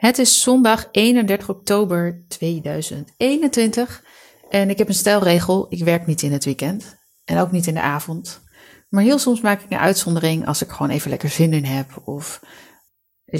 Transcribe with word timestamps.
Het 0.00 0.18
is 0.18 0.42
zondag 0.42 0.88
31 0.90 1.48
oktober 1.48 2.24
2021 2.28 4.04
en 4.48 4.70
ik 4.70 4.78
heb 4.78 4.88
een 4.88 4.94
stelregel. 4.94 5.66
Ik 5.68 5.84
werk 5.84 6.06
niet 6.06 6.22
in 6.22 6.32
het 6.32 6.44
weekend 6.44 6.96
en 7.24 7.38
ook 7.38 7.50
niet 7.50 7.66
in 7.66 7.74
de 7.74 7.80
avond. 7.80 8.40
Maar 8.88 9.02
heel 9.02 9.18
soms 9.18 9.40
maak 9.40 9.60
ik 9.60 9.70
een 9.70 9.78
uitzondering 9.78 10.46
als 10.46 10.62
ik 10.62 10.70
gewoon 10.70 10.90
even 10.90 11.10
lekker 11.10 11.28
zin 11.28 11.52
in 11.52 11.64
heb. 11.64 12.02
Of 12.04 12.40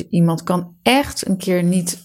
iemand 0.08 0.42
kan 0.42 0.76
echt 0.82 1.26
een 1.26 1.36
keer 1.36 1.62
niet 1.62 1.98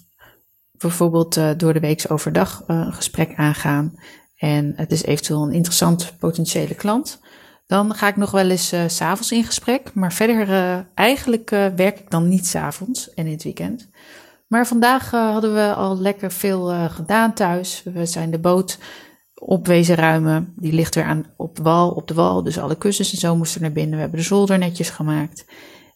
bijvoorbeeld 0.71 1.37
uh, 1.37 1.51
door 1.57 1.73
de 1.73 1.79
week 1.79 2.05
overdag 2.07 2.63
uh, 2.67 2.75
een 2.75 2.93
gesprek 2.93 3.35
aangaan. 3.35 3.93
En 4.35 4.73
het 4.75 4.91
is 4.91 5.03
eventueel 5.03 5.43
een 5.43 5.53
interessant 5.53 6.13
potentiële 6.19 6.75
klant. 6.75 7.19
Dan 7.67 7.93
ga 7.93 8.07
ik 8.07 8.15
nog 8.15 8.31
wel 8.31 8.49
eens 8.49 8.73
uh, 8.73 8.83
s'avonds 8.87 9.31
in 9.31 9.43
gesprek. 9.43 9.93
Maar 9.93 10.13
verder, 10.13 10.87
eigenlijk 10.93 11.49
werk 11.49 11.99
ik 11.99 12.09
dan 12.09 12.27
niet 12.27 12.47
s'avonds 12.47 13.13
en 13.13 13.25
in 13.25 13.31
het 13.31 13.43
weekend. 13.43 13.89
Maar 14.47 14.67
vandaag 14.67 15.13
uh, 15.13 15.31
hadden 15.31 15.53
we 15.53 15.73
al 15.73 15.97
lekker 15.99 16.31
veel 16.31 16.71
uh, 16.71 16.85
gedaan 16.85 17.33
thuis. 17.33 17.83
We 17.83 18.05
zijn 18.05 18.31
de 18.31 18.39
boot 18.39 18.79
op 19.33 19.67
wezen 19.67 19.95
ruimen. 19.95 20.53
Die 20.55 20.73
ligt 20.73 20.95
weer 20.95 21.03
aan, 21.03 21.25
op, 21.37 21.55
de 21.55 21.63
wal, 21.63 21.91
op 21.91 22.07
de 22.07 22.13
wal. 22.13 22.43
Dus 22.43 22.59
alle 22.59 22.77
kussens 22.77 23.11
en 23.11 23.17
zo 23.17 23.35
moesten 23.35 23.61
naar 23.61 23.71
binnen. 23.71 23.93
We 23.93 24.01
hebben 24.01 24.19
de 24.19 24.25
zolder 24.25 24.57
netjes 24.57 24.89
gemaakt. 24.89 25.45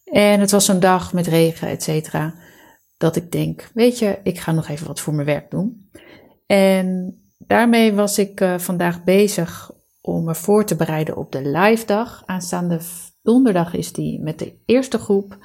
En 0.03 0.39
het 0.39 0.51
was 0.51 0.67
een 0.67 0.79
dag 0.79 1.13
met 1.13 1.27
regen, 1.27 1.67
et 1.67 1.83
cetera. 1.83 2.33
Dat 2.97 3.15
ik 3.15 3.31
denk, 3.31 3.69
weet 3.73 3.99
je, 3.99 4.19
ik 4.23 4.39
ga 4.39 4.51
nog 4.51 4.67
even 4.67 4.87
wat 4.87 4.99
voor 4.99 5.13
mijn 5.13 5.27
werk 5.27 5.51
doen. 5.51 5.89
En 6.45 7.17
daarmee 7.37 7.93
was 7.93 8.17
ik 8.17 8.41
uh, 8.41 8.57
vandaag 8.57 9.03
bezig 9.03 9.71
om 10.01 10.23
me 10.23 10.35
voor 10.35 10.65
te 10.65 10.75
bereiden 10.75 11.17
op 11.17 11.31
de 11.31 11.49
live 11.49 11.85
dag. 11.85 12.23
Aanstaande 12.25 12.79
donderdag 13.21 13.73
is 13.73 13.93
die 13.93 14.21
met 14.21 14.39
de 14.39 14.61
eerste 14.65 14.97
groep. 14.97 15.37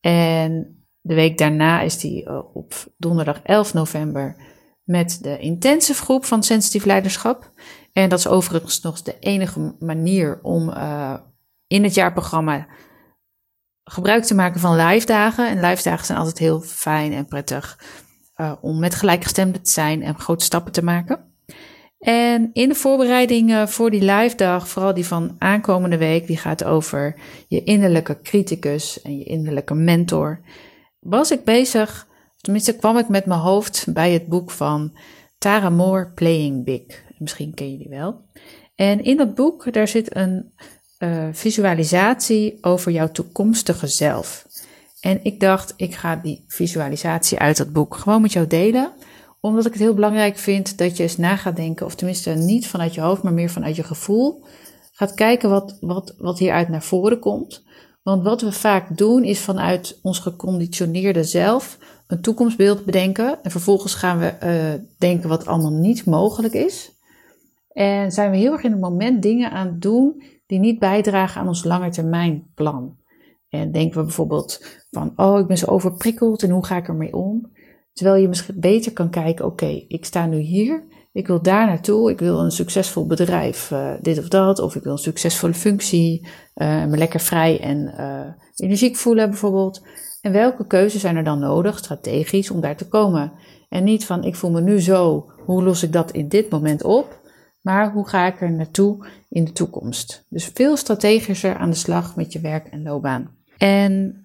En 0.00 0.79
de 1.00 1.14
week 1.14 1.38
daarna 1.38 1.80
is 1.80 1.98
die 1.98 2.24
eh, 2.24 2.40
op 2.54 2.74
donderdag 2.96 3.40
11 3.42 3.74
november 3.74 4.36
met 4.84 5.18
de 5.22 5.38
intensive 5.38 6.02
groep 6.02 6.24
van 6.24 6.42
sensitief 6.42 6.84
leiderschap. 6.84 7.50
En 7.92 8.08
dat 8.08 8.18
is 8.18 8.26
overigens 8.26 8.80
nog 8.80 9.02
de 9.02 9.18
enige 9.18 9.74
manier 9.78 10.38
om 10.42 10.68
uh, 10.68 11.14
in 11.66 11.84
het 11.84 11.94
jaarprogramma 11.94 12.66
gebruik 13.84 14.24
te 14.24 14.34
maken 14.34 14.60
van 14.60 14.76
live 14.76 15.06
dagen. 15.06 15.48
En 15.48 15.60
live 15.60 15.82
dagen 15.82 16.06
zijn 16.06 16.18
altijd 16.18 16.38
heel 16.38 16.60
fijn 16.60 17.12
en 17.12 17.26
prettig 17.26 17.78
uh, 18.36 18.52
om 18.60 18.78
met 18.78 18.94
gelijkgestemden 18.94 19.62
te 19.62 19.70
zijn 19.70 20.02
en 20.02 20.18
grote 20.18 20.44
stappen 20.44 20.72
te 20.72 20.84
maken. 20.84 21.28
En 21.98 22.50
in 22.52 22.68
de 22.68 22.74
voorbereidingen 22.74 23.68
voor 23.68 23.90
die 23.90 24.04
live 24.12 24.36
dag, 24.36 24.68
vooral 24.68 24.94
die 24.94 25.06
van 25.06 25.36
aankomende 25.38 25.96
week, 25.98 26.26
die 26.26 26.36
gaat 26.36 26.64
over 26.64 27.14
je 27.48 27.64
innerlijke 27.64 28.20
criticus 28.20 29.02
en 29.02 29.18
je 29.18 29.24
innerlijke 29.24 29.74
mentor 29.74 30.40
was 31.00 31.30
ik 31.30 31.44
bezig, 31.44 32.06
tenminste 32.36 32.76
kwam 32.76 32.98
ik 32.98 33.08
met 33.08 33.26
mijn 33.26 33.40
hoofd 33.40 33.86
bij 33.88 34.12
het 34.12 34.26
boek 34.26 34.50
van 34.50 34.96
Tara 35.38 35.70
Moore, 35.70 36.10
Playing 36.14 36.64
Big. 36.64 37.02
Misschien 37.18 37.54
ken 37.54 37.70
je 37.70 37.78
die 37.78 37.88
wel. 37.88 38.20
En 38.74 39.04
in 39.04 39.16
dat 39.16 39.34
boek, 39.34 39.72
daar 39.72 39.88
zit 39.88 40.16
een 40.16 40.52
uh, 40.98 41.28
visualisatie 41.32 42.58
over 42.60 42.92
jouw 42.92 43.10
toekomstige 43.10 43.86
zelf. 43.86 44.46
En 45.00 45.20
ik 45.22 45.40
dacht, 45.40 45.74
ik 45.76 45.94
ga 45.94 46.16
die 46.16 46.44
visualisatie 46.46 47.38
uit 47.38 47.56
dat 47.56 47.72
boek 47.72 47.94
gewoon 47.94 48.22
met 48.22 48.32
jou 48.32 48.46
delen. 48.46 48.92
Omdat 49.40 49.66
ik 49.66 49.72
het 49.72 49.80
heel 49.80 49.94
belangrijk 49.94 50.38
vind 50.38 50.78
dat 50.78 50.96
je 50.96 51.02
eens 51.02 51.16
na 51.16 51.36
gaat 51.36 51.56
denken, 51.56 51.86
of 51.86 51.94
tenminste 51.94 52.30
niet 52.30 52.66
vanuit 52.66 52.94
je 52.94 53.00
hoofd, 53.00 53.22
maar 53.22 53.32
meer 53.32 53.50
vanuit 53.50 53.76
je 53.76 53.82
gevoel. 53.82 54.44
Gaat 54.92 55.14
kijken 55.14 55.50
wat, 55.50 55.76
wat, 55.80 56.14
wat 56.18 56.38
hieruit 56.38 56.68
naar 56.68 56.82
voren 56.82 57.18
komt. 57.18 57.64
Want 58.10 58.22
wat 58.22 58.40
we 58.40 58.52
vaak 58.52 58.96
doen 58.96 59.24
is 59.24 59.40
vanuit 59.40 59.98
ons 60.02 60.18
geconditioneerde 60.18 61.24
zelf 61.24 61.78
een 62.06 62.20
toekomstbeeld 62.20 62.84
bedenken. 62.84 63.42
En 63.42 63.50
vervolgens 63.50 63.94
gaan 63.94 64.18
we 64.18 64.34
uh, 64.42 64.86
denken 64.98 65.28
wat 65.28 65.46
allemaal 65.46 65.72
niet 65.72 66.04
mogelijk 66.04 66.54
is. 66.54 66.92
En 67.72 68.12
zijn 68.12 68.30
we 68.30 68.36
heel 68.36 68.52
erg 68.52 68.62
in 68.62 68.70
het 68.70 68.80
moment 68.80 69.22
dingen 69.22 69.50
aan 69.50 69.66
het 69.66 69.82
doen 69.82 70.22
die 70.46 70.58
niet 70.58 70.78
bijdragen 70.78 71.40
aan 71.40 71.48
ons 71.48 71.64
langetermijnplan. 71.64 72.96
En 73.48 73.72
denken 73.72 73.98
we 73.98 74.04
bijvoorbeeld 74.04 74.64
van, 74.90 75.12
oh, 75.16 75.38
ik 75.38 75.46
ben 75.46 75.58
zo 75.58 75.66
overprikkeld 75.66 76.42
en 76.42 76.50
hoe 76.50 76.66
ga 76.66 76.76
ik 76.76 76.88
ermee 76.88 77.14
om? 77.14 77.52
Terwijl 77.92 78.22
je 78.22 78.28
misschien 78.28 78.60
beter 78.60 78.92
kan 78.92 79.10
kijken, 79.10 79.44
oké, 79.44 79.84
ik 79.88 80.04
sta 80.04 80.26
nu 80.26 80.38
hier 80.38 80.84
ik 81.12 81.26
wil 81.26 81.42
daar 81.42 81.66
naartoe, 81.66 82.10
ik 82.10 82.18
wil 82.18 82.40
een 82.40 82.50
succesvol 82.50 83.06
bedrijf, 83.06 83.70
uh, 83.70 83.92
dit 84.00 84.18
of 84.18 84.28
dat, 84.28 84.58
of 84.58 84.74
ik 84.76 84.82
wil 84.82 84.92
een 84.92 84.98
succesvolle 84.98 85.54
functie, 85.54 86.28
uh, 86.54 86.84
me 86.84 86.96
lekker 86.96 87.20
vrij 87.20 87.60
en 87.60 87.94
uh, 87.98 88.20
energiek 88.56 88.96
voelen 88.96 89.30
bijvoorbeeld. 89.30 89.86
En 90.20 90.32
welke 90.32 90.66
keuzes 90.66 91.00
zijn 91.00 91.16
er 91.16 91.24
dan 91.24 91.38
nodig, 91.38 91.78
strategisch, 91.78 92.50
om 92.50 92.60
daar 92.60 92.76
te 92.76 92.88
komen? 92.88 93.32
En 93.68 93.84
niet 93.84 94.06
van, 94.06 94.24
ik 94.24 94.36
voel 94.36 94.50
me 94.50 94.60
nu 94.60 94.80
zo, 94.80 95.32
hoe 95.44 95.62
los 95.62 95.82
ik 95.82 95.92
dat 95.92 96.10
in 96.10 96.28
dit 96.28 96.50
moment 96.50 96.84
op? 96.84 97.20
Maar 97.60 97.92
hoe 97.92 98.08
ga 98.08 98.26
ik 98.26 98.40
er 98.40 98.52
naartoe 98.52 99.06
in 99.28 99.44
de 99.44 99.52
toekomst? 99.52 100.26
Dus 100.28 100.50
veel 100.54 100.76
strategischer 100.76 101.56
aan 101.56 101.70
de 101.70 101.76
slag 101.76 102.16
met 102.16 102.32
je 102.32 102.40
werk 102.40 102.66
en 102.66 102.82
loopbaan. 102.82 103.36
En 103.58 104.24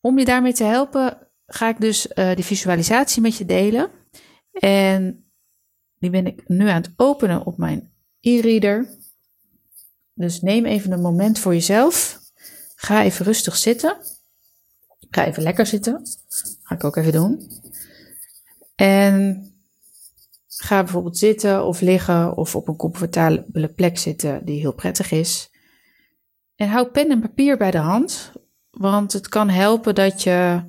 om 0.00 0.18
je 0.18 0.24
daarmee 0.24 0.52
te 0.52 0.64
helpen, 0.64 1.18
ga 1.46 1.68
ik 1.68 1.80
dus 1.80 2.08
die 2.34 2.44
visualisatie 2.44 3.22
met 3.22 3.36
je 3.36 3.44
delen. 3.44 3.90
En 4.52 5.25
die 6.10 6.22
ben 6.22 6.32
ik 6.32 6.48
nu 6.48 6.68
aan 6.68 6.82
het 6.82 6.92
openen 6.96 7.46
op 7.46 7.58
mijn 7.58 7.92
e-reader. 8.20 8.88
Dus 10.14 10.40
neem 10.40 10.64
even 10.64 10.92
een 10.92 11.00
moment 11.00 11.38
voor 11.38 11.52
jezelf. 11.52 12.20
Ga 12.74 13.02
even 13.02 13.24
rustig 13.24 13.56
zitten. 13.56 13.96
Ga 15.10 15.24
even 15.24 15.42
lekker 15.42 15.66
zitten. 15.66 16.02
Ga 16.62 16.74
ik 16.74 16.84
ook 16.84 16.96
even 16.96 17.12
doen. 17.12 17.50
En 18.74 19.46
ga 20.46 20.82
bijvoorbeeld 20.82 21.18
zitten 21.18 21.64
of 21.64 21.80
liggen 21.80 22.36
of 22.36 22.56
op 22.56 22.68
een 22.68 22.76
comfortabele 22.76 23.68
plek 23.68 23.98
zitten 23.98 24.44
die 24.44 24.60
heel 24.60 24.74
prettig 24.74 25.10
is. 25.10 25.50
En 26.56 26.68
hou 26.68 26.86
pen 26.86 27.10
en 27.10 27.20
papier 27.20 27.56
bij 27.56 27.70
de 27.70 27.78
hand, 27.78 28.32
want 28.70 29.12
het 29.12 29.28
kan 29.28 29.48
helpen 29.48 29.94
dat 29.94 30.22
je, 30.22 30.62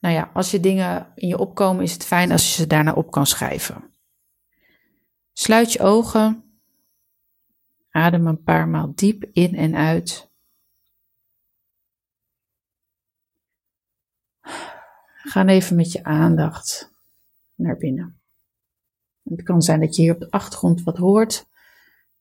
nou 0.00 0.14
ja, 0.14 0.30
als 0.34 0.50
je 0.50 0.60
dingen 0.60 1.06
in 1.14 1.28
je 1.28 1.38
opkomen, 1.38 1.82
is 1.82 1.92
het 1.92 2.04
fijn 2.04 2.32
als 2.32 2.48
je 2.48 2.54
ze 2.54 2.66
daarna 2.66 2.92
op 2.92 3.10
kan 3.10 3.26
schrijven. 3.26 3.87
Sluit 5.40 5.72
je 5.72 5.80
ogen. 5.80 6.44
Adem 7.90 8.26
een 8.26 8.42
paar 8.42 8.68
maal 8.68 8.92
diep 8.94 9.24
in 9.32 9.54
en 9.54 9.74
uit. 9.74 10.30
Ga 15.22 15.46
even 15.46 15.76
met 15.76 15.92
je 15.92 16.04
aandacht 16.04 16.94
naar 17.54 17.76
binnen. 17.76 18.20
Het 19.22 19.42
kan 19.42 19.62
zijn 19.62 19.80
dat 19.80 19.96
je 19.96 20.02
hier 20.02 20.14
op 20.14 20.20
de 20.20 20.30
achtergrond 20.30 20.82
wat 20.82 20.96
hoort. 20.96 21.46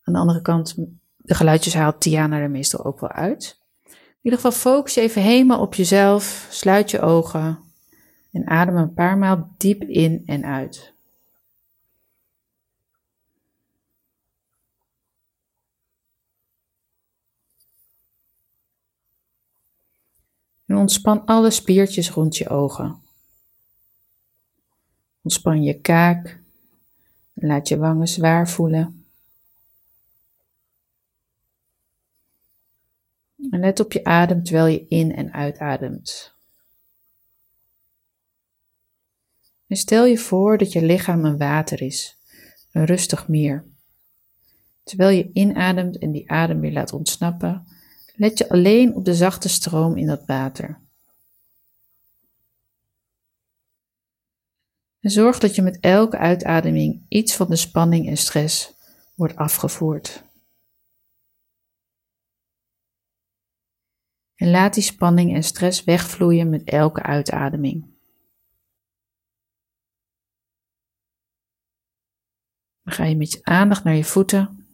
Aan 0.01 0.13
de 0.13 0.19
andere 0.19 0.41
kant, 0.41 0.75
de 1.17 1.35
geluidjes 1.35 1.73
haalt 1.73 2.01
Tiana 2.01 2.39
er 2.39 2.49
meestal 2.49 2.85
ook 2.85 2.99
wel 2.99 3.11
uit. 3.11 3.59
In 3.83 4.19
ieder 4.21 4.39
geval 4.39 4.59
focus 4.59 4.93
je 4.93 5.01
even 5.01 5.21
helemaal 5.21 5.61
op 5.61 5.73
jezelf. 5.73 6.47
Sluit 6.49 6.91
je 6.91 7.01
ogen 7.01 7.59
en 8.31 8.47
adem 8.47 8.75
een 8.75 8.93
paar 8.93 9.17
maal 9.17 9.53
diep 9.57 9.81
in 9.81 10.23
en 10.25 10.45
uit. 10.45 10.95
En 20.67 20.75
ontspan 20.75 21.25
alle 21.25 21.51
spiertjes 21.51 22.09
rond 22.09 22.37
je 22.37 22.49
ogen. 22.49 23.01
Ontspan 25.21 25.63
je 25.63 25.79
kaak 25.79 26.39
laat 27.33 27.67
je 27.67 27.77
wangen 27.77 28.07
zwaar 28.07 28.49
voelen. 28.49 29.05
En 33.51 33.59
let 33.59 33.79
op 33.79 33.91
je 33.91 34.03
adem 34.03 34.43
terwijl 34.43 34.67
je 34.67 34.85
in- 34.87 35.15
en 35.15 35.33
uitademt. 35.33 36.33
En 39.67 39.77
stel 39.77 40.05
je 40.05 40.17
voor 40.17 40.57
dat 40.57 40.71
je 40.71 40.81
lichaam 40.81 41.25
een 41.25 41.37
water 41.37 41.81
is, 41.81 42.17
een 42.71 42.85
rustig 42.85 43.27
meer. 43.27 43.65
Terwijl 44.83 45.17
je 45.17 45.29
inademt 45.33 45.97
en 45.97 46.11
die 46.11 46.31
adem 46.31 46.59
weer 46.59 46.71
laat 46.71 46.93
ontsnappen, 46.93 47.67
let 48.17 48.37
je 48.37 48.49
alleen 48.49 48.95
op 48.95 49.05
de 49.05 49.15
zachte 49.15 49.49
stroom 49.49 49.97
in 49.97 50.07
dat 50.07 50.25
water. 50.25 50.81
En 54.99 55.09
zorg 55.09 55.39
dat 55.39 55.55
je 55.55 55.61
met 55.61 55.79
elke 55.79 56.17
uitademing 56.17 57.05
iets 57.07 57.35
van 57.35 57.49
de 57.49 57.55
spanning 57.55 58.07
en 58.07 58.17
stress 58.17 58.73
wordt 59.15 59.35
afgevoerd. 59.35 60.23
En 64.35 64.49
laat 64.49 64.73
die 64.73 64.83
spanning 64.83 65.35
en 65.35 65.43
stress 65.43 65.83
wegvloeien 65.83 66.49
met 66.49 66.63
elke 66.63 67.03
uitademing. 67.03 67.95
Dan 72.83 72.93
ga 72.93 73.03
je 73.03 73.15
met 73.15 73.31
je 73.31 73.43
aandacht 73.43 73.83
naar 73.83 73.95
je 73.95 74.03
voeten 74.03 74.66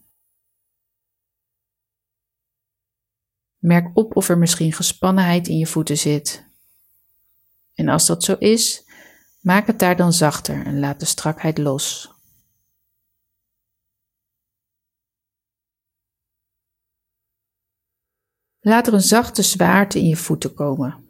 Merk 3.63 3.97
op 3.97 4.15
of 4.15 4.29
er 4.29 4.37
misschien 4.37 4.73
gespannenheid 4.73 5.47
in 5.47 5.57
je 5.57 5.67
voeten 5.67 5.97
zit. 5.97 6.45
En 7.73 7.87
als 7.87 8.05
dat 8.05 8.23
zo 8.23 8.33
is, 8.33 8.83
Maak 9.43 9.67
het 9.67 9.79
daar 9.79 9.95
dan 9.95 10.13
zachter 10.13 10.65
en 10.65 10.79
laat 10.79 10.99
de 10.99 11.05
strakheid 11.05 11.57
los. 11.57 12.11
Laat 18.59 18.87
er 18.87 18.93
een 18.93 19.01
zachte 19.01 19.41
zwaarte 19.41 19.99
in 19.99 20.07
je 20.07 20.17
voeten 20.17 20.53
komen. 20.53 21.09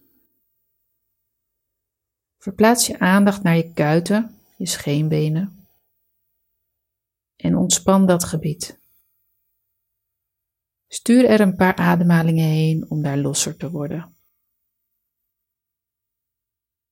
Verplaats 2.38 2.88
je 2.88 3.00
aandacht 3.00 3.44
naar 3.44 3.56
je 3.56 3.74
kuiten, 3.74 4.40
je 4.58 4.68
scheenbenen 4.68 5.68
en 7.36 7.56
ontspan 7.56 8.06
dat 8.06 8.24
gebied. 8.24 8.83
Stuur 10.94 11.26
er 11.26 11.40
een 11.42 11.56
paar 11.56 11.76
ademhalingen 11.76 12.48
heen 12.48 12.90
om 12.90 13.02
daar 13.02 13.18
losser 13.18 13.58
te 13.58 13.72
worden. 13.72 14.16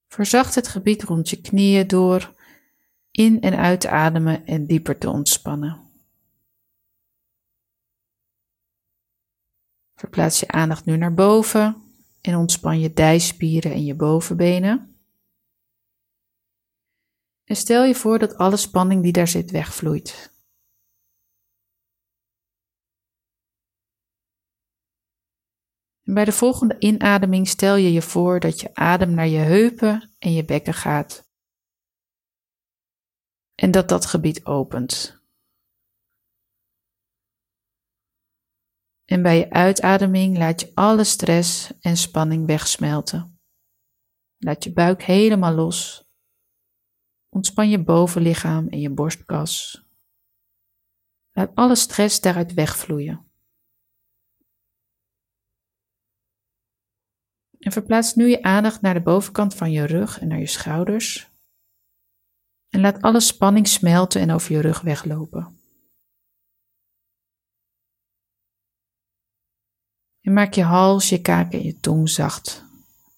Verzacht 0.07 0.55
het 0.55 0.67
gebied 0.67 1.03
rond 1.03 1.29
je 1.29 1.41
knieën 1.41 1.87
door 1.87 2.35
in- 3.11 3.41
en 3.41 3.57
uit 3.57 3.81
te 3.81 3.89
ademen 3.89 4.45
en 4.45 4.65
dieper 4.65 4.97
te 4.97 5.09
ontspannen. 5.09 5.89
Verplaats 9.95 10.39
je 10.39 10.47
aandacht 10.47 10.85
nu 10.85 10.97
naar 10.97 11.13
boven 11.13 11.83
en 12.21 12.35
ontspan 12.35 12.79
je 12.79 12.93
dijspieren 12.93 13.71
en 13.71 13.85
je 13.85 13.95
bovenbenen. 13.95 14.95
En 17.43 17.55
stel 17.55 17.83
je 17.83 17.95
voor 17.95 18.19
dat 18.19 18.35
alle 18.35 18.57
spanning 18.57 19.03
die 19.03 19.11
daar 19.11 19.27
zit 19.27 19.51
wegvloeit. 19.51 20.40
Bij 26.13 26.25
de 26.25 26.31
volgende 26.31 26.79
inademing 26.79 27.47
stel 27.47 27.75
je 27.75 27.91
je 27.91 28.01
voor 28.01 28.39
dat 28.39 28.59
je 28.59 28.75
adem 28.75 29.13
naar 29.13 29.27
je 29.27 29.37
heupen 29.37 30.15
en 30.19 30.33
je 30.33 30.45
bekken 30.45 30.73
gaat. 30.73 31.29
En 33.55 33.71
dat 33.71 33.89
dat 33.89 34.05
gebied 34.05 34.45
opent. 34.45 35.21
En 39.05 39.21
bij 39.21 39.37
je 39.37 39.49
uitademing 39.49 40.37
laat 40.37 40.61
je 40.61 40.71
alle 40.73 41.03
stress 41.03 41.79
en 41.79 41.97
spanning 41.97 42.45
wegsmelten. 42.45 43.39
Laat 44.37 44.63
je 44.63 44.73
buik 44.73 45.03
helemaal 45.03 45.53
los. 45.53 46.09
Ontspan 47.29 47.69
je 47.69 47.83
bovenlichaam 47.83 48.67
en 48.67 48.79
je 48.79 48.89
borstkas. 48.89 49.83
Laat 51.31 51.55
alle 51.55 51.75
stress 51.75 52.21
daaruit 52.21 52.53
wegvloeien. 52.53 53.30
En 57.61 57.71
verplaats 57.71 58.15
nu 58.15 58.27
je 58.27 58.43
aandacht 58.43 58.81
naar 58.81 58.93
de 58.93 59.01
bovenkant 59.01 59.55
van 59.55 59.71
je 59.71 59.85
rug 59.85 60.19
en 60.19 60.27
naar 60.27 60.39
je 60.39 60.47
schouders. 60.47 61.31
En 62.69 62.81
laat 62.81 63.01
alle 63.01 63.19
spanning 63.19 63.67
smelten 63.67 64.21
en 64.21 64.31
over 64.31 64.51
je 64.51 64.61
rug 64.61 64.81
weglopen. 64.81 65.59
En 70.21 70.33
maak 70.33 70.53
je 70.53 70.63
hals, 70.63 71.09
je 71.09 71.21
kaak 71.21 71.53
en 71.53 71.63
je 71.63 71.79
tong 71.79 72.09
zacht. 72.09 72.65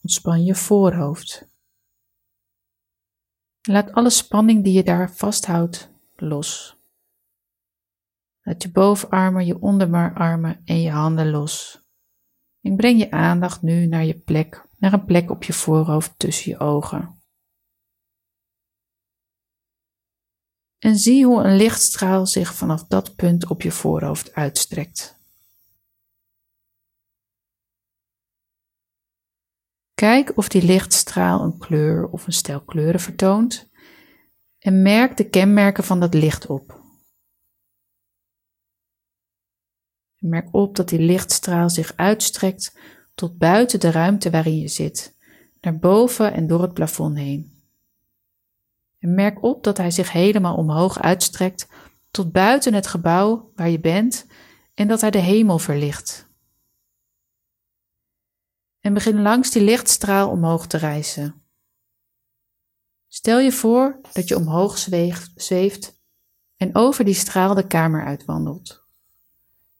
Ontspan 0.01 0.43
je 0.43 0.55
voorhoofd. 0.55 1.51
laat 3.61 3.91
alle 3.91 4.09
spanning 4.09 4.63
die 4.63 4.73
je 4.73 4.83
daar 4.83 5.11
vasthoudt 5.11 5.89
los. 6.15 6.77
Laat 8.41 8.63
je 8.63 8.71
bovenarmen, 8.71 9.45
je 9.45 9.61
onderarmen 9.61 10.61
en 10.65 10.81
je 10.81 10.91
handen 10.91 11.29
los. 11.29 11.82
En 12.63 12.75
breng 12.75 12.99
je 12.99 13.11
aandacht 13.11 13.61
nu 13.61 13.85
naar 13.85 14.05
je 14.05 14.19
plek, 14.19 14.67
naar 14.77 14.93
een 14.93 15.05
plek 15.05 15.29
op 15.31 15.43
je 15.43 15.53
voorhoofd 15.53 16.19
tussen 16.19 16.51
je 16.51 16.59
ogen. 16.59 17.21
En 20.77 20.97
zie 20.97 21.25
hoe 21.25 21.43
een 21.43 21.55
lichtstraal 21.55 22.25
zich 22.25 22.55
vanaf 22.55 22.85
dat 22.87 23.15
punt 23.15 23.47
op 23.47 23.61
je 23.61 23.71
voorhoofd 23.71 24.33
uitstrekt. 24.33 25.21
Kijk 29.93 30.37
of 30.37 30.47
die 30.47 30.63
lichtstraal 30.63 31.41
een 31.41 31.57
kleur 31.57 32.09
of 32.09 32.25
een 32.25 32.33
stel 32.33 32.63
kleuren 32.63 32.99
vertoont 32.99 33.69
en 34.59 34.81
merk 34.81 35.17
de 35.17 35.29
kenmerken 35.29 35.83
van 35.83 35.99
dat 35.99 36.13
licht 36.13 36.45
op. 36.45 36.82
Merk 40.23 40.47
op 40.51 40.75
dat 40.75 40.89
die 40.89 40.99
lichtstraal 40.99 41.69
zich 41.69 41.93
uitstrekt 41.95 42.77
tot 43.15 43.37
buiten 43.37 43.79
de 43.79 43.91
ruimte 43.91 44.29
waarin 44.29 44.57
je 44.57 44.67
zit, 44.67 45.17
naar 45.61 45.79
boven 45.79 46.33
en 46.33 46.47
door 46.47 46.61
het 46.61 46.73
plafond 46.73 47.17
heen. 47.17 47.63
En 48.99 49.13
merk 49.13 49.43
op 49.43 49.63
dat 49.63 49.77
hij 49.77 49.91
zich 49.91 50.11
helemaal 50.11 50.55
omhoog 50.55 51.01
uitstrekt 51.01 51.67
tot 52.11 52.31
buiten 52.31 52.73
het 52.73 52.87
gebouw 52.87 53.51
waar 53.55 53.69
je 53.69 53.79
bent 53.79 54.27
en 54.73 54.87
dat 54.87 55.01
hij 55.01 55.11
de 55.11 55.19
hemel 55.19 55.59
verlicht. 55.59 56.27
En 58.79 58.93
begin 58.93 59.21
langs 59.21 59.51
die 59.51 59.63
lichtstraal 59.63 60.29
omhoog 60.29 60.67
te 60.67 60.77
reizen. 60.77 61.43
Stel 63.07 63.39
je 63.39 63.51
voor 63.51 63.99
dat 64.13 64.27
je 64.27 64.35
omhoog 64.35 64.77
zweeft 65.35 66.01
en 66.55 66.75
over 66.75 67.05
die 67.05 67.13
straal 67.13 67.53
de 67.53 67.67
kamer 67.67 68.05
uitwandelt. 68.05 68.82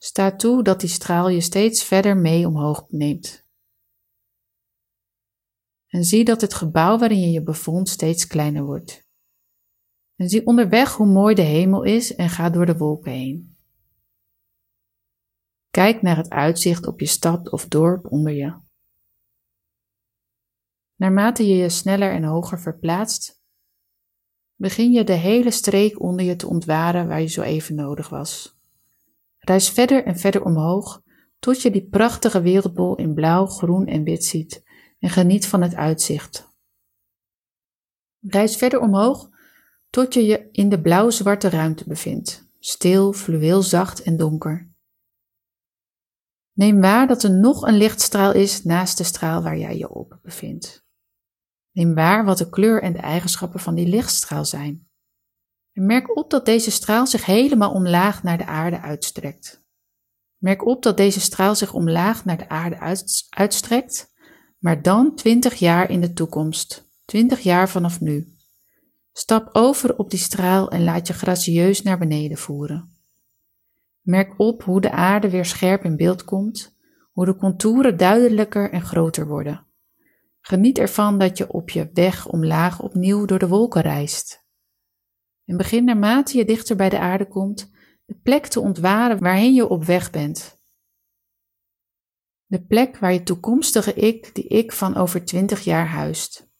Sta 0.04 0.36
toe 0.36 0.64
dat 0.64 0.80
die 0.80 0.90
straal 0.90 1.30
je 1.30 1.42
steeds 1.42 1.84
verder 1.84 2.18
mee 2.18 2.48
omhoog 2.48 2.86
neemt. 2.90 3.48
En 5.88 6.04
zie 6.04 6.24
dat 6.24 6.42
het 6.42 6.54
gebouw 6.54 6.98
waarin 6.98 7.20
je 7.20 7.32
je 7.32 7.44
bevond 7.44 7.90
steeds 7.90 8.28
kleiner 8.28 8.64
wordt. 8.64 9.08
En 10.16 10.30
zie 10.30 10.46
onderweg 10.46 10.96
hoe 10.96 11.08
mooi 11.08 11.36
de 11.36 11.42
hemel 11.42 11.84
is 11.84 12.16
en 12.16 12.30
ga 12.30 12.50
door 12.50 12.66
de 12.66 12.78
wolken 12.78 13.12
heen. 13.12 13.58
Kijk 15.70 16.02
naar 16.02 16.18
het 16.18 16.30
uitzicht 16.30 16.88
op 16.88 17.00
je 17.00 17.08
stad 17.08 17.52
of 17.52 17.68
dorp 17.68 18.12
onder 18.12 18.34
je. 18.34 18.60
Naarmate 20.96 21.48
je 21.48 21.56
je 21.56 21.70
sneller 21.70 22.12
en 22.12 22.24
hoger 22.24 22.60
verplaatst, 22.60 23.42
begin 24.56 24.92
je 24.92 25.04
de 25.04 25.14
hele 25.14 25.52
streek 25.52 26.02
onder 26.02 26.26
je 26.26 26.36
te 26.36 26.48
ontwaren 26.48 27.08
waar 27.08 27.22
je 27.22 27.28
zo 27.28 27.42
even 27.42 27.76
nodig 27.76 28.10
was. 28.10 28.62
Reis 29.46 29.70
verder 29.70 30.06
en 30.06 30.18
verder 30.18 30.44
omhoog 30.44 31.02
tot 31.40 31.62
je 31.62 31.72
die 31.72 31.88
prachtige 31.88 32.42
wereldbol 32.42 32.96
in 32.96 33.14
blauw, 33.14 33.46
groen 33.46 33.88
en 33.88 34.04
wit 34.04 34.26
ziet 34.26 34.64
en 35.00 35.10
geniet 35.10 35.48
van 35.48 35.62
het 35.62 35.76
uitzicht. 35.76 36.48
Reis 38.20 38.56
verder 38.56 38.80
omhoog 38.80 39.30
tot 39.90 40.14
je 40.14 40.26
je 40.26 40.50
in 40.52 40.70
de 40.70 40.82
blauw-zwarte 40.82 41.50
ruimte 41.50 41.88
bevindt, 41.88 42.50
stil, 42.60 43.14
fluweelzacht 43.14 44.02
en 44.02 44.18
donker. 44.18 44.72
Neem 46.54 46.82
waar 46.82 47.08
dat 47.08 47.24
er 47.24 47.32
nog 47.32 47.62
een 47.62 47.78
lichtstraal 47.78 48.34
is 48.34 48.64
naast 48.64 48.98
de 48.98 49.04
straal 49.04 49.42
waar 49.42 49.58
jij 49.58 49.78
je 49.78 49.90
op 49.90 50.20
bevindt. 50.22 50.86
Neem 51.72 51.94
waar 51.94 52.26
wat 52.26 52.38
de 52.38 52.50
kleur 52.50 52.82
en 52.82 52.94
de 52.94 53.00
eigenschappen 53.00 53.60
van 53.60 53.76
die 53.76 53.88
lichtstraal 53.88 54.46
zijn. 54.46 54.88
Merk 55.74 56.18
op 56.18 56.30
dat 56.30 56.46
deze 56.46 56.72
straal 56.72 57.08
zich 57.08 57.26
helemaal 57.26 57.72
omlaag 57.72 58.24
naar 58.24 58.38
de 58.38 58.46
aarde 58.46 58.82
uitstrekt. 58.82 59.66
Merk 60.38 60.66
op 60.66 60.84
dat 60.84 60.98
deze 60.98 61.20
straal 61.20 61.56
zich 61.56 61.74
omlaag 61.74 62.26
naar 62.26 62.38
de 62.38 62.50
aarde 62.50 63.04
uitstrekt, 63.30 64.14
maar 64.60 64.82
dan 64.82 65.16
20 65.16 65.56
jaar 65.56 65.90
in 65.90 66.02
de 66.02 66.14
toekomst, 66.14 66.90
20 67.06 67.40
jaar 67.40 67.70
vanaf 67.70 68.02
nu. 68.02 68.36
Stap 69.12 69.50
over 69.52 69.98
op 69.98 70.10
die 70.10 70.20
straal 70.20 70.70
en 70.72 70.84
laat 70.84 71.08
je 71.08 71.14
gracieus 71.14 71.82
naar 71.82 71.98
beneden 71.98 72.38
voeren. 72.38 72.98
Merk 74.02 74.40
op 74.40 74.64
hoe 74.64 74.82
de 74.82 74.92
aarde 74.92 75.30
weer 75.30 75.46
scherp 75.46 75.84
in 75.84 75.96
beeld 75.96 76.24
komt, 76.24 76.76
hoe 77.12 77.26
de 77.26 77.36
contouren 77.36 77.98
duidelijker 77.98 78.72
en 78.72 78.82
groter 78.82 79.28
worden. 79.28 79.68
Geniet 80.40 80.78
ervan 80.78 81.20
dat 81.20 81.38
je 81.38 81.52
op 81.52 81.70
je 81.70 81.90
weg 81.94 82.28
omlaag 82.28 82.82
opnieuw 82.82 83.26
door 83.26 83.40
de 83.40 83.48
wolken 83.48 83.82
reist. 83.82 84.43
En 85.46 85.58
begin 85.58 85.84
naarmate 85.84 86.38
je 86.38 86.46
dichter 86.46 86.76
bij 86.76 86.90
de 86.90 87.00
aarde 87.00 87.28
komt, 87.28 87.72
de 88.06 88.16
plek 88.16 88.48
te 88.48 88.60
ontwaren 88.60 89.20
waarheen 89.20 89.54
je 89.54 89.68
op 89.68 89.84
weg 89.84 90.12
bent. 90.12 90.62
De 92.46 92.66
plek 92.66 92.98
waar 92.98 93.14
je 93.14 93.24
toekomstige 93.24 93.94
ik, 93.94 94.36
die 94.36 94.48
ik 94.48 94.72
van 94.72 94.96
over 94.96 95.26
twintig 95.26 95.64
jaar 95.64 95.88
huist. 95.88 96.52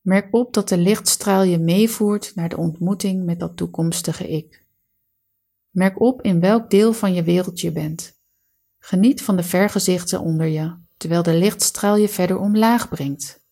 Merk 0.00 0.34
op 0.34 0.54
dat 0.54 0.68
de 0.68 0.78
lichtstraal 0.78 1.42
je 1.42 1.58
meevoert 1.58 2.34
naar 2.34 2.48
de 2.48 2.56
ontmoeting 2.56 3.24
met 3.24 3.40
dat 3.40 3.56
toekomstige 3.56 4.28
ik. 4.28 4.66
Merk 5.70 6.00
op 6.00 6.22
in 6.22 6.40
welk 6.40 6.70
deel 6.70 6.92
van 6.92 7.14
je 7.14 7.22
wereld 7.22 7.60
je 7.60 7.72
bent. 7.72 8.20
Geniet 8.78 9.22
van 9.22 9.36
de 9.36 9.42
vergezichten 9.42 10.20
onder 10.20 10.46
je, 10.46 10.78
terwijl 10.96 11.22
de 11.22 11.34
lichtstraal 11.34 11.96
je 11.96 12.08
verder 12.08 12.38
omlaag 12.38 12.88
brengt. 12.88 13.45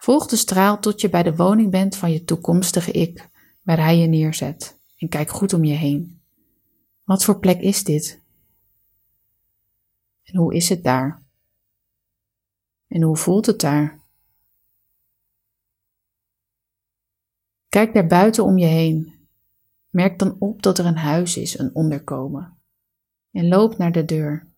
Volg 0.00 0.26
de 0.26 0.36
straal 0.36 0.78
tot 0.78 1.00
je 1.00 1.08
bij 1.08 1.22
de 1.22 1.36
woning 1.36 1.70
bent 1.70 1.96
van 1.96 2.12
je 2.12 2.24
toekomstige 2.24 2.92
ik, 2.92 3.28
waar 3.62 3.78
hij 3.78 3.98
je 3.98 4.06
neerzet, 4.06 4.80
en 4.96 5.08
kijk 5.08 5.30
goed 5.30 5.52
om 5.52 5.64
je 5.64 5.74
heen. 5.74 6.20
Wat 7.04 7.24
voor 7.24 7.38
plek 7.38 7.60
is 7.60 7.84
dit? 7.84 8.20
En 10.22 10.36
hoe 10.36 10.54
is 10.54 10.68
het 10.68 10.84
daar? 10.84 11.22
En 12.86 13.02
hoe 13.02 13.16
voelt 13.16 13.46
het 13.46 13.60
daar? 13.60 14.00
Kijk 17.68 17.94
daar 17.94 18.06
buiten 18.06 18.44
om 18.44 18.58
je 18.58 18.66
heen. 18.66 19.26
Merk 19.90 20.18
dan 20.18 20.36
op 20.38 20.62
dat 20.62 20.78
er 20.78 20.86
een 20.86 20.96
huis 20.96 21.36
is, 21.36 21.58
een 21.58 21.74
onderkomen. 21.74 22.58
En 23.30 23.48
loop 23.48 23.78
naar 23.78 23.92
de 23.92 24.04
deur. 24.04 24.49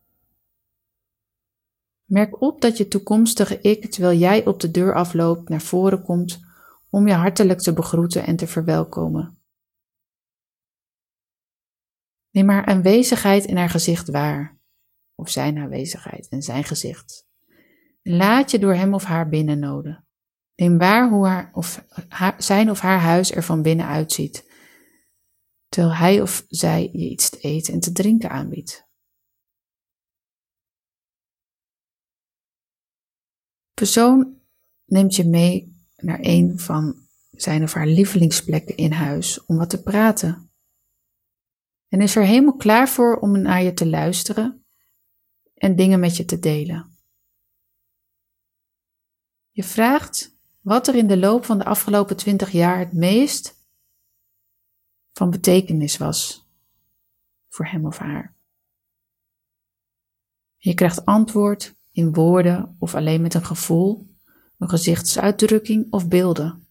Merk 2.12 2.40
op 2.42 2.60
dat 2.60 2.76
je 2.76 2.88
toekomstige 2.88 3.60
ik, 3.60 3.90
terwijl 3.90 4.18
jij 4.18 4.46
op 4.46 4.60
de 4.60 4.70
deur 4.70 4.94
afloopt, 4.94 5.48
naar 5.48 5.60
voren 5.60 6.02
komt 6.02 6.40
om 6.90 7.06
je 7.06 7.14
hartelijk 7.14 7.60
te 7.60 7.72
begroeten 7.72 8.26
en 8.26 8.36
te 8.36 8.46
verwelkomen. 8.46 9.38
Neem 12.30 12.48
haar 12.48 12.64
aanwezigheid 12.64 13.44
in 13.44 13.56
haar 13.56 13.70
gezicht 13.70 14.10
waar, 14.10 14.58
of 15.14 15.30
zijn 15.30 15.58
aanwezigheid 15.58 16.28
en 16.28 16.42
zijn 16.42 16.64
gezicht. 16.64 17.26
Laat 18.02 18.50
je 18.50 18.58
door 18.58 18.74
hem 18.74 18.94
of 18.94 19.04
haar 19.04 19.28
binnennoden. 19.28 20.06
Neem 20.54 20.78
waar 20.78 21.08
hoe 21.08 21.26
haar 21.26 21.50
of 21.52 21.84
haar, 22.08 22.42
zijn 22.42 22.70
of 22.70 22.80
haar 22.80 23.00
huis 23.00 23.34
er 23.34 23.42
van 23.42 23.62
binnen 23.62 23.86
uitziet, 23.86 24.50
terwijl 25.68 25.94
hij 25.94 26.20
of 26.20 26.44
zij 26.48 26.82
je 26.82 27.10
iets 27.10 27.30
te 27.30 27.38
eten 27.38 27.74
en 27.74 27.80
te 27.80 27.92
drinken 27.92 28.30
aanbiedt. 28.30 28.90
Persoon 33.82 34.40
neemt 34.84 35.16
je 35.16 35.24
mee 35.24 35.76
naar 35.96 36.18
een 36.20 36.58
van 36.58 37.06
zijn 37.30 37.62
of 37.62 37.72
haar 37.72 37.86
lievelingsplekken 37.86 38.76
in 38.76 38.92
huis 38.92 39.44
om 39.44 39.56
wat 39.56 39.70
te 39.70 39.82
praten. 39.82 40.50
En 41.88 42.00
is 42.00 42.16
er 42.16 42.24
helemaal 42.24 42.56
klaar 42.56 42.88
voor 42.88 43.18
om 43.18 43.40
naar 43.40 43.62
je 43.62 43.74
te 43.74 43.86
luisteren 43.86 44.64
en 45.54 45.76
dingen 45.76 46.00
met 46.00 46.16
je 46.16 46.24
te 46.24 46.38
delen. 46.38 46.96
Je 49.50 49.64
vraagt 49.64 50.36
wat 50.60 50.88
er 50.88 50.94
in 50.94 51.06
de 51.06 51.18
loop 51.18 51.44
van 51.44 51.58
de 51.58 51.64
afgelopen 51.64 52.16
twintig 52.16 52.50
jaar 52.50 52.78
het 52.78 52.92
meest 52.92 53.66
van 55.12 55.30
betekenis 55.30 55.96
was 55.96 56.48
voor 57.48 57.66
hem 57.66 57.86
of 57.86 57.98
haar. 57.98 58.36
Je 60.56 60.74
krijgt 60.74 61.04
antwoord 61.04 61.80
in 61.92 62.12
woorden 62.12 62.76
of 62.78 62.94
alleen 62.94 63.20
met 63.22 63.34
een 63.34 63.44
gevoel, 63.44 64.06
een 64.58 64.68
gezichtsuitdrukking 64.68 65.92
of 65.92 66.08
beelden. 66.08 66.66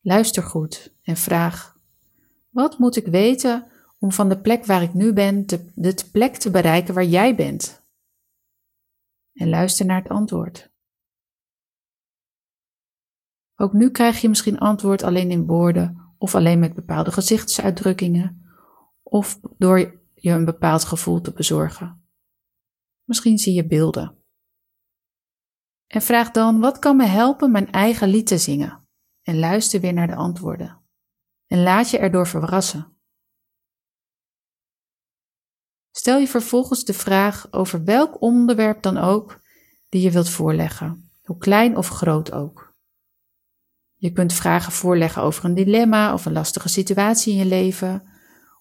Luister 0.00 0.42
goed 0.42 0.94
en 1.02 1.16
vraag: 1.16 1.78
wat 2.48 2.78
moet 2.78 2.96
ik 2.96 3.06
weten 3.06 3.66
om 3.98 4.12
van 4.12 4.28
de 4.28 4.40
plek 4.40 4.64
waar 4.64 4.82
ik 4.82 4.94
nu 4.94 5.12
ben 5.12 5.46
de 5.74 6.04
plek 6.12 6.36
te 6.36 6.50
bereiken 6.50 6.94
waar 6.94 7.04
jij 7.04 7.34
bent? 7.34 7.86
En 9.32 9.48
luister 9.48 9.86
naar 9.86 10.02
het 10.02 10.10
antwoord. 10.10 10.70
Ook 13.56 13.72
nu 13.72 13.90
krijg 13.90 14.20
je 14.20 14.28
misschien 14.28 14.58
antwoord 14.58 15.02
alleen 15.02 15.30
in 15.30 15.46
woorden 15.46 16.12
of 16.18 16.34
alleen 16.34 16.58
met 16.58 16.74
bepaalde 16.74 17.12
gezichtsuitdrukkingen 17.12 18.46
of 19.02 19.40
door 19.58 19.78
je 20.14 20.30
een 20.30 20.44
bepaald 20.44 20.84
gevoel 20.84 21.20
te 21.20 21.32
bezorgen. 21.32 21.97
Misschien 23.08 23.38
zie 23.38 23.54
je 23.54 23.66
beelden. 23.66 24.16
En 25.86 26.02
vraag 26.02 26.30
dan: 26.30 26.60
wat 26.60 26.78
kan 26.78 26.96
me 26.96 27.04
helpen 27.04 27.50
mijn 27.50 27.70
eigen 27.70 28.08
lied 28.08 28.26
te 28.26 28.38
zingen? 28.38 28.88
En 29.22 29.38
luister 29.38 29.80
weer 29.80 29.92
naar 29.92 30.06
de 30.06 30.14
antwoorden. 30.14 30.82
En 31.46 31.62
laat 31.62 31.90
je 31.90 31.98
erdoor 31.98 32.26
verrassen. 32.26 32.96
Stel 35.90 36.18
je 36.18 36.28
vervolgens 36.28 36.84
de 36.84 36.94
vraag 36.94 37.52
over 37.52 37.84
welk 37.84 38.22
onderwerp 38.22 38.82
dan 38.82 38.96
ook 38.96 39.40
die 39.88 40.02
je 40.02 40.10
wilt 40.10 40.28
voorleggen, 40.28 41.10
hoe 41.22 41.38
klein 41.38 41.76
of 41.76 41.88
groot 41.88 42.32
ook. 42.32 42.76
Je 43.94 44.12
kunt 44.12 44.32
vragen 44.32 44.72
voorleggen 44.72 45.22
over 45.22 45.44
een 45.44 45.54
dilemma 45.54 46.12
of 46.12 46.26
een 46.26 46.32
lastige 46.32 46.68
situatie 46.68 47.32
in 47.32 47.38
je 47.38 47.44
leven, 47.44 48.12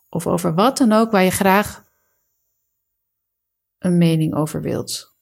of 0.10 0.28
over 0.28 0.54
wat 0.54 0.78
dan 0.78 0.92
ook 0.92 1.12
waar 1.12 1.24
je 1.24 1.32
graag 1.32 1.87
een 3.88 3.98
mening 3.98 4.36
over 4.36 4.62
wilt. 4.62 5.16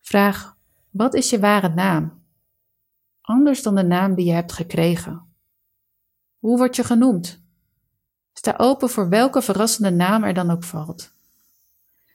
Vraag: 0.00 0.56
wat 0.90 1.14
is 1.14 1.30
je 1.30 1.38
ware 1.38 1.68
naam? 1.68 2.22
Anders 3.20 3.62
dan 3.62 3.74
de 3.74 3.82
naam 3.82 4.14
die 4.14 4.26
je 4.26 4.32
hebt 4.32 4.52
gekregen. 4.52 5.34
Hoe 6.38 6.56
word 6.56 6.76
je 6.76 6.84
genoemd? 6.84 7.42
Sta 8.32 8.54
open 8.56 8.90
voor 8.90 9.08
welke 9.08 9.42
verrassende 9.42 9.90
naam 9.90 10.24
er 10.24 10.34
dan 10.34 10.50
ook 10.50 10.64
valt. 10.64 11.12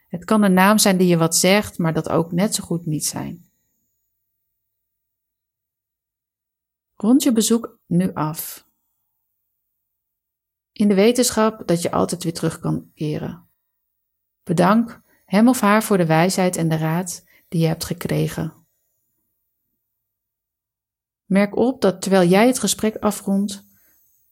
Het 0.08 0.26
kan 0.26 0.44
een 0.44 0.54
naam 0.54 0.78
zijn 0.78 0.98
die 0.98 1.08
je 1.08 1.18
wat 1.18 1.36
zegt, 1.36 1.78
maar 1.78 1.94
dat 1.94 2.10
ook 2.10 2.32
net 2.32 2.56
zo 2.56 2.64
goed 2.64 2.86
niet 2.86 3.06
zijn. 3.06 3.52
Rond 6.96 7.24
je 7.24 7.32
bezoek 7.32 7.80
nu 7.86 8.14
af. 8.14 8.68
In 10.72 10.88
de 10.88 10.94
wetenschap 10.96 11.68
dat 11.68 11.82
je 11.82 11.92
altijd 11.92 12.24
weer 12.24 12.34
terug 12.34 12.60
kan 12.60 12.92
keren. 12.94 13.49
Bedank 14.50 15.02
hem 15.26 15.48
of 15.48 15.60
haar 15.60 15.84
voor 15.84 15.98
de 15.98 16.06
wijsheid 16.06 16.56
en 16.56 16.70
de 16.70 16.78
raad 16.78 17.26
die 17.48 17.62
je 17.62 17.68
hebt 17.68 17.86
gekregen. 17.86 18.54
Merk 21.26 21.56
op 21.56 21.82
dat 21.82 22.02
terwijl 22.02 22.30
jij 22.30 22.48
het 22.48 22.60
gesprek 22.60 22.96
afrondt, 22.96 23.64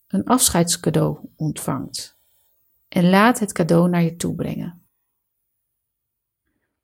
een 0.07 0.25
afscheidscadeau 0.25 1.29
ontvangt. 1.35 2.17
En 2.87 3.09
laat 3.09 3.39
het 3.39 3.51
cadeau 3.51 3.89
naar 3.89 4.03
je 4.03 4.15
toe 4.15 4.35
brengen. 4.35 4.87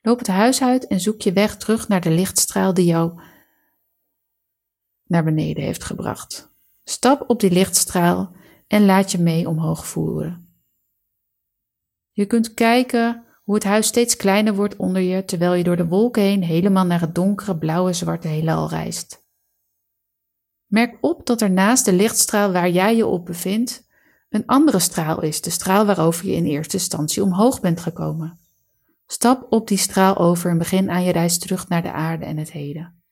Loop 0.02 0.18
het 0.18 0.28
huis 0.28 0.62
uit 0.62 0.88
en 0.88 1.00
zoek 1.00 1.22
je 1.22 1.34
weg 1.34 1.58
terug 1.58 1.88
naar 1.88 2.02
de 2.02 2.12
lichtstraal 2.12 2.74
die 2.74 2.86
jou 2.86 3.22
naar 5.04 5.24
beneden 5.24 5.64
heeft 5.64 5.84
gebracht. 5.84 6.50
Stap 6.84 7.30
op 7.30 7.40
die 7.40 7.52
lichtstraal 7.52 8.36
en 8.68 8.86
laat 8.86 9.12
je 9.12 9.18
mee 9.18 9.48
omhoog 9.48 9.88
voeren. 9.88 10.53
Je 12.14 12.26
kunt 12.26 12.54
kijken 12.54 13.26
hoe 13.44 13.56
het 13.56 13.64
huis 13.64 13.88
steeds 13.88 14.16
kleiner 14.16 14.56
wordt 14.56 14.76
onder 14.76 15.02
je 15.02 15.26
terwijl 15.26 15.54
je 15.54 15.64
door 15.64 15.76
de 15.76 15.88
wolken 15.88 16.22
heen 16.22 16.44
helemaal 16.44 16.86
naar 16.86 17.02
het 17.02 17.16
donkere 17.16 17.58
blauwe 17.58 17.94
zwarte 17.94 18.28
heelal 18.28 18.70
reist. 18.70 19.26
Merk 20.66 20.98
op 21.02 21.26
dat 21.26 21.42
er 21.42 21.52
naast 21.52 21.86
de 21.86 21.94
lichtstraal 21.94 22.52
waar 22.52 22.70
jij 22.70 22.96
je 22.96 23.06
op 23.06 23.26
bevindt, 23.26 23.88
een 24.30 24.46
andere 24.46 24.80
straal 24.80 25.22
is, 25.22 25.42
de 25.42 25.50
straal 25.50 25.86
waarover 25.86 26.26
je 26.26 26.36
in 26.36 26.46
eerste 26.46 26.78
instantie 26.78 27.24
omhoog 27.24 27.62
bent 27.62 27.80
gekomen. 27.80 28.40
Stap 29.06 29.46
op 29.50 29.68
die 29.68 29.78
straal 29.78 30.18
over 30.18 30.50
en 30.50 30.58
begin 30.58 30.90
aan 30.90 31.04
je 31.04 31.12
reis 31.12 31.40
terug 31.40 31.68
naar 31.68 31.82
de 31.82 31.92
aarde 31.92 32.26
en 32.26 32.38
het 32.38 32.52
heden. 32.52 33.04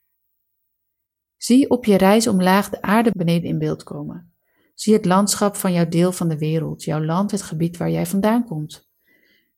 Zie 1.38 1.70
op 1.70 1.86
je 1.86 1.98
reis 1.98 2.28
omlaag 2.28 2.70
de 2.70 2.82
aarde 2.82 3.12
beneden 3.14 3.50
in 3.50 3.60
beeld 3.60 3.84
komen. 3.84 4.34
Zie 4.74 4.94
het 4.94 5.06
landschap 5.06 5.56
van 5.56 5.74
jouw 5.74 5.88
deel 5.88 6.12
van 6.12 6.28
de 6.28 6.38
wereld, 6.38 6.84
jouw 6.84 7.04
land, 7.04 7.32
het 7.32 7.42
gebied 7.42 7.78
waar 7.78 7.90
jij 7.90 8.06
vandaan 8.06 8.46
komt. 8.46 8.91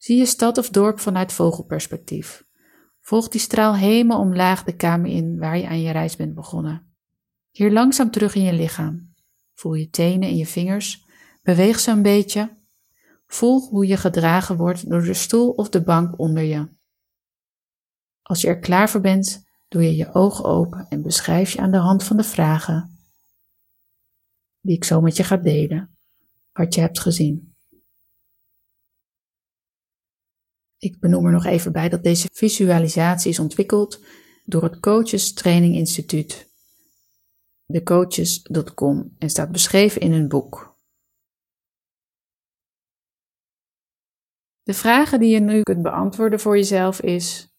Zie 0.03 0.17
je 0.17 0.25
stad 0.25 0.57
of 0.57 0.69
dorp 0.69 0.99
vanuit 0.99 1.33
vogelperspectief. 1.33 2.43
Volg 2.99 3.27
die 3.27 3.41
straal 3.41 3.75
helemaal 3.75 4.19
omlaag 4.19 4.63
de 4.63 4.75
kamer 4.75 5.09
in 5.09 5.37
waar 5.39 5.57
je 5.57 5.67
aan 5.67 5.81
je 5.81 5.91
reis 5.91 6.15
bent 6.15 6.33
begonnen. 6.33 6.95
Hier 7.51 7.71
langzaam 7.71 8.11
terug 8.11 8.35
in 8.35 8.43
je 8.43 8.53
lichaam. 8.53 9.13
Voel 9.53 9.73
je 9.73 9.89
tenen 9.89 10.29
en 10.29 10.35
je 10.35 10.45
vingers. 10.45 11.05
Beweeg 11.41 11.79
ze 11.79 11.91
een 11.91 12.01
beetje. 12.01 12.57
Voel 13.25 13.67
hoe 13.69 13.87
je 13.87 13.97
gedragen 13.97 14.57
wordt 14.57 14.89
door 14.89 15.01
de 15.01 15.13
stoel 15.13 15.49
of 15.49 15.69
de 15.69 15.83
bank 15.83 16.19
onder 16.19 16.43
je. 16.43 16.69
Als 18.21 18.41
je 18.41 18.47
er 18.47 18.59
klaar 18.59 18.89
voor 18.89 19.01
bent, 19.01 19.43
doe 19.67 19.83
je 19.83 19.95
je 19.95 20.13
ogen 20.13 20.45
open 20.45 20.85
en 20.89 21.01
beschrijf 21.01 21.51
je 21.51 21.59
aan 21.59 21.71
de 21.71 21.77
hand 21.77 22.03
van 22.03 22.17
de 22.17 22.23
vragen 22.23 22.97
die 24.61 24.75
ik 24.75 24.83
zo 24.83 25.01
met 25.01 25.17
je 25.17 25.23
ga 25.23 25.37
delen, 25.37 25.97
wat 26.53 26.73
je 26.73 26.81
hebt 26.81 26.99
gezien. 26.99 27.52
Ik 30.83 30.99
benoem 30.99 31.25
er 31.25 31.31
nog 31.31 31.45
even 31.45 31.71
bij 31.71 31.89
dat 31.89 32.03
deze 32.03 32.29
visualisatie 32.33 33.31
is 33.31 33.39
ontwikkeld 33.39 33.99
door 34.45 34.63
het 34.63 34.79
Coaches 34.79 35.33
Training 35.33 35.75
Instituut 35.75 36.51
thecoaches.com 37.65 39.15
en 39.19 39.29
staat 39.29 39.51
beschreven 39.51 40.01
in 40.01 40.11
een 40.11 40.27
boek. 40.27 40.77
De 44.61 44.73
vragen 44.73 45.19
die 45.19 45.29
je 45.29 45.39
nu 45.39 45.61
kunt 45.61 45.81
beantwoorden 45.81 46.39
voor 46.39 46.55
jezelf 46.55 47.01
is: 47.01 47.55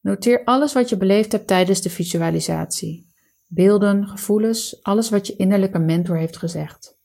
Noteer 0.00 0.44
alles 0.44 0.72
wat 0.72 0.88
je 0.88 0.96
beleefd 0.96 1.32
hebt 1.32 1.46
tijdens 1.46 1.82
de 1.82 1.90
visualisatie. 1.90 3.06
Beelden, 3.46 4.08
gevoelens, 4.08 4.82
alles 4.82 5.10
wat 5.10 5.26
je 5.26 5.36
innerlijke 5.36 5.78
mentor 5.78 6.16
heeft 6.16 6.36
gezegd. 6.36 6.98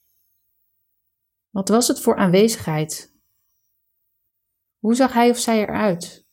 Wat 1.50 1.70
was 1.70 1.88
het 1.88 2.00
voor 2.00 2.16
aanwezigheid? 2.16 3.13
Hoe 4.84 4.96
zag 4.96 5.14
hij 5.14 5.30
of 5.30 5.38
zij 5.38 5.62
eruit? 5.62 6.26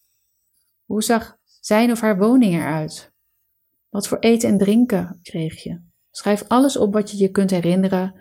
Hoe 0.85 1.03
zag 1.03 1.37
zijn 1.61 1.91
of 1.91 2.01
haar 2.01 2.19
woning 2.19 2.55
eruit? 2.55 3.13
Wat 3.89 4.09
voor 4.09 4.19
eten 4.19 4.49
en 4.49 4.59
drinken 4.59 5.21
kreeg 5.23 5.63
je? 5.63 5.81
Schrijf 6.11 6.45
alles 6.49 6.77
op 6.77 6.93
wat 6.93 7.11
je 7.11 7.17
je 7.17 7.31
kunt 7.31 7.51
herinneren 7.51 8.15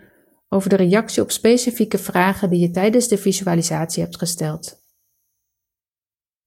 over 0.48 0.68
de 0.68 0.76
reactie 0.76 1.22
op 1.22 1.30
specifieke 1.30 1.98
vragen 1.98 2.50
die 2.50 2.60
je 2.60 2.70
tijdens 2.70 3.08
de 3.08 3.18
visualisatie 3.18 4.02
hebt 4.02 4.18
gesteld. 4.18 4.82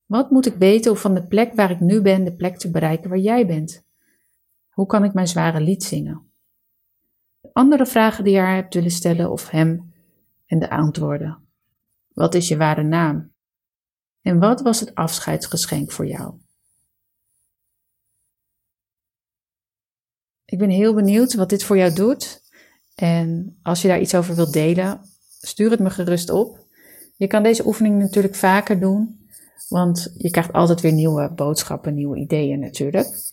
Wat 0.05 0.31
moet 0.31 0.45
ik 0.45 0.55
weten 0.55 0.91
om 0.91 0.97
van 0.97 1.13
de 1.13 1.27
plek 1.27 1.53
waar 1.53 1.71
ik 1.71 1.79
nu 1.79 2.01
ben 2.01 2.23
de 2.23 2.35
plek 2.35 2.57
te 2.57 2.71
bereiken 2.71 3.09
waar 3.09 3.19
jij 3.19 3.47
bent? 3.47 3.85
Hoe 4.69 4.85
kan 4.85 5.03
ik 5.03 5.13
mijn 5.13 5.27
zware 5.27 5.61
lied 5.61 5.83
zingen? 5.83 6.31
Andere 7.53 7.85
vragen 7.85 8.23
die 8.23 8.33
je 8.33 8.39
haar 8.39 8.55
hebt 8.55 8.73
willen 8.73 8.91
stellen 8.91 9.31
of 9.31 9.49
hem 9.49 9.93
en 10.45 10.59
de 10.59 10.69
antwoorden. 10.69 11.47
Wat 12.13 12.33
is 12.33 12.47
je 12.47 12.57
ware 12.57 12.83
naam? 12.83 13.32
En 14.23 14.39
wat 14.39 14.61
was 14.61 14.79
het 14.79 14.95
afscheidsgeschenk 14.95 15.91
voor 15.91 16.07
jou? 16.07 16.33
Ik 20.45 20.57
ben 20.57 20.69
heel 20.69 20.93
benieuwd 20.93 21.33
wat 21.33 21.49
dit 21.49 21.63
voor 21.63 21.77
jou 21.77 21.93
doet. 21.93 22.41
En 22.95 23.59
als 23.63 23.81
je 23.81 23.87
daar 23.87 24.01
iets 24.01 24.15
over 24.15 24.35
wilt 24.35 24.53
delen, 24.53 25.01
stuur 25.41 25.71
het 25.71 25.79
me 25.79 25.89
gerust 25.89 26.29
op. 26.29 26.65
Je 27.15 27.27
kan 27.27 27.43
deze 27.43 27.65
oefening 27.65 27.99
natuurlijk 27.99 28.35
vaker 28.35 28.79
doen, 28.79 29.27
want 29.69 30.13
je 30.17 30.29
krijgt 30.29 30.53
altijd 30.53 30.81
weer 30.81 30.91
nieuwe 30.91 31.31
boodschappen, 31.31 31.93
nieuwe 31.93 32.17
ideeën 32.17 32.59
natuurlijk. 32.59 33.31